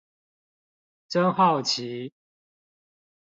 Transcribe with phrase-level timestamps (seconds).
[1.07, 2.11] 真好奇